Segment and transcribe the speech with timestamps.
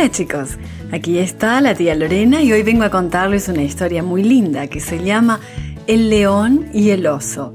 [0.00, 0.56] Hola chicos,
[0.92, 4.80] aquí está la tía Lorena y hoy vengo a contarles una historia muy linda que
[4.80, 5.40] se llama
[5.86, 7.54] El león y el oso.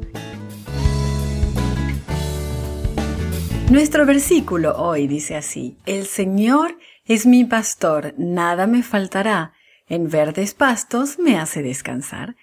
[3.71, 9.53] Nuestro versículo hoy dice así, El Señor es mi pastor, nada me faltará,
[9.87, 12.35] en verdes pastos me hace descansar.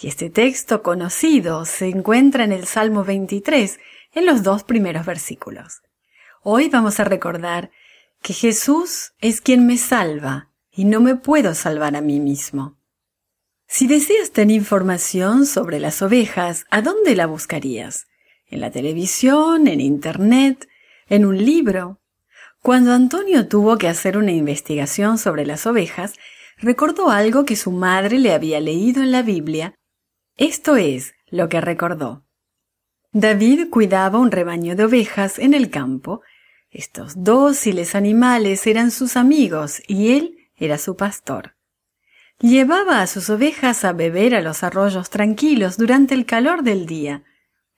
[0.00, 3.80] Y este texto conocido se encuentra en el Salmo 23,
[4.14, 5.82] en los dos primeros versículos.
[6.44, 7.72] Hoy vamos a recordar
[8.22, 12.78] que Jesús es quien me salva y no me puedo salvar a mí mismo.
[13.66, 18.06] Si deseas tener información sobre las ovejas, ¿a dónde la buscarías?
[18.46, 19.68] ¿En la televisión?
[19.68, 20.68] ¿En Internet?
[21.08, 22.00] ¿En un libro?
[22.62, 26.14] Cuando Antonio tuvo que hacer una investigación sobre las ovejas,
[26.56, 29.74] recordó algo que su madre le había leído en la Biblia.
[30.36, 32.24] Esto es lo que recordó.
[33.12, 36.22] David cuidaba un rebaño de ovejas en el campo
[36.70, 41.54] estos dóciles animales eran sus amigos y él era su pastor.
[42.40, 47.24] Llevaba a sus ovejas a beber a los arroyos tranquilos durante el calor del día.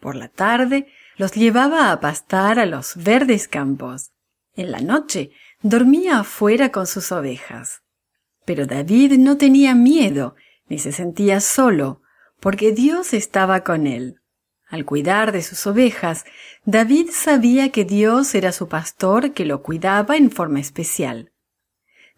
[0.01, 4.11] Por la tarde los llevaba a pastar a los verdes campos.
[4.55, 5.31] En la noche
[5.63, 7.83] dormía afuera con sus ovejas.
[8.45, 10.35] Pero David no tenía miedo
[10.69, 12.01] ni se sentía solo,
[12.39, 14.20] porque Dios estaba con él.
[14.71, 16.25] Al cuidar de sus ovejas,
[16.65, 21.33] David sabía que Dios era su pastor que lo cuidaba en forma especial.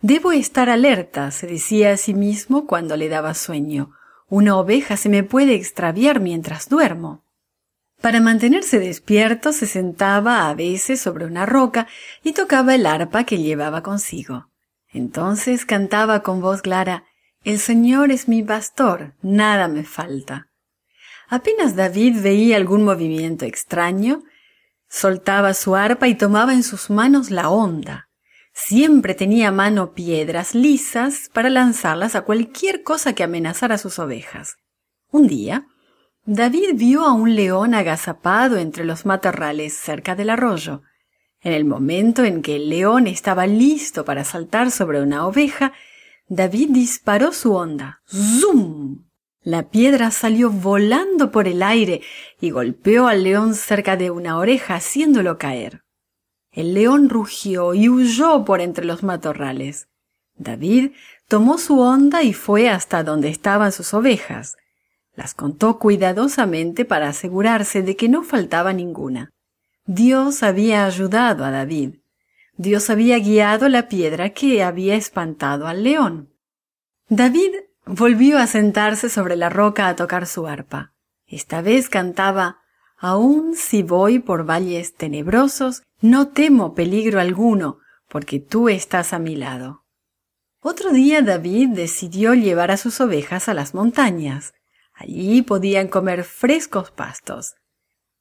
[0.02, 3.92] Debo estar alerta, se decía a sí mismo cuando le daba sueño.
[4.28, 7.24] Una oveja se me puede extraviar mientras duermo.
[8.02, 11.86] Para mantenerse despierto se sentaba a veces sobre una roca
[12.22, 14.48] y tocaba el arpa que llevaba consigo.
[14.92, 17.04] Entonces cantaba con voz clara
[17.44, 20.48] El Señor es mi pastor, nada me falta.
[21.32, 24.22] Apenas David veía algún movimiento extraño,
[24.86, 28.10] soltaba su arpa y tomaba en sus manos la onda.
[28.52, 34.56] Siempre tenía mano piedras lisas para lanzarlas a cualquier cosa que amenazara sus ovejas.
[35.10, 35.66] Un día,
[36.26, 40.82] David vio a un león agazapado entre los matorrales cerca del arroyo.
[41.40, 45.72] En el momento en que el león estaba listo para saltar sobre una oveja,
[46.28, 48.02] David disparó su onda.
[48.04, 49.11] ¡Zum!
[49.44, 52.02] La piedra salió volando por el aire
[52.40, 55.82] y golpeó al león cerca de una oreja haciéndolo caer.
[56.52, 59.88] El león rugió y huyó por entre los matorrales.
[60.36, 60.92] David
[61.26, 64.56] tomó su onda y fue hasta donde estaban sus ovejas.
[65.14, 69.32] Las contó cuidadosamente para asegurarse de que no faltaba ninguna.
[69.86, 71.96] Dios había ayudado a David.
[72.56, 76.32] Dios había guiado la piedra que había espantado al león.
[77.08, 77.54] David
[77.84, 80.92] Volvió a sentarse sobre la roca a tocar su arpa.
[81.26, 82.58] Esta vez cantaba
[82.96, 87.78] Aun si voy por valles tenebrosos, no temo peligro alguno,
[88.08, 89.84] porque tú estás a mi lado.
[90.60, 94.54] Otro día David decidió llevar a sus ovejas a las montañas.
[94.94, 97.56] Allí podían comer frescos pastos.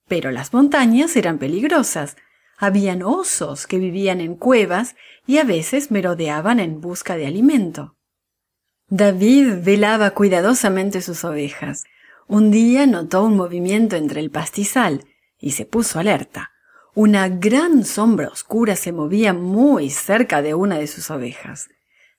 [0.07, 2.17] Pero las montañas eran peligrosas.
[2.57, 4.95] Habían osos que vivían en cuevas
[5.27, 7.95] y a veces merodeaban en busca de alimento.
[8.93, 11.85] David velaba cuidadosamente sus ovejas.
[12.27, 15.05] Un día notó un movimiento entre el pastizal
[15.39, 16.51] y se puso alerta.
[16.93, 21.69] Una gran sombra oscura se movía muy cerca de una de sus ovejas.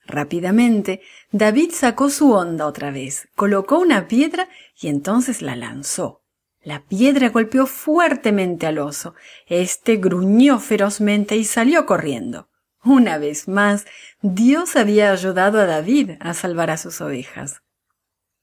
[0.07, 1.01] Rápidamente,
[1.31, 4.49] David sacó su onda otra vez, colocó una piedra
[4.81, 6.23] y entonces la lanzó.
[6.63, 9.13] La piedra golpeó fuertemente al oso.
[9.45, 12.47] Este gruñó ferozmente y salió corriendo.
[12.85, 13.85] Una vez más,
[14.21, 17.61] Dios había ayudado a David a salvar a sus ovejas.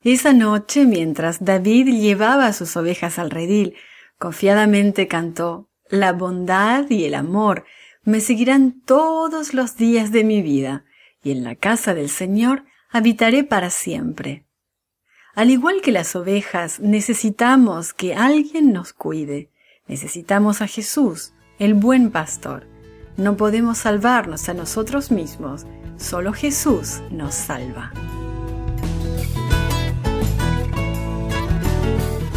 [0.03, 3.75] Esa noche, mientras David llevaba a sus ovejas al redil,
[4.19, 7.65] confiadamente cantó, La bondad y el amor
[8.03, 10.85] me seguirán todos los días de mi vida,
[11.23, 14.47] y en la casa del Señor habitaré para siempre.
[15.35, 19.51] Al igual que las ovejas, necesitamos que alguien nos cuide.
[19.87, 22.70] Necesitamos a Jesús, el buen pastor.
[23.21, 25.67] No podemos salvarnos a nosotros mismos,
[25.99, 27.93] solo Jesús nos salva.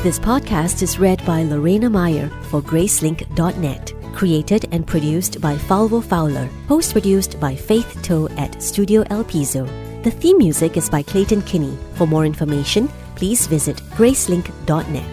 [0.03, 3.93] This podcast is read by Lorena Meyer for Gracelink.net.
[4.13, 6.49] Created and produced by Falvo Fowler.
[6.67, 9.65] Post produced by Faith Toe at Studio El Piso.
[10.03, 11.77] The theme music is by Clayton Kinney.
[11.93, 15.12] For more information, please visit Gracelink.net.